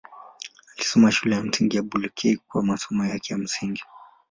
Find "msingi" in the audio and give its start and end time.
1.43-1.81, 3.39-3.83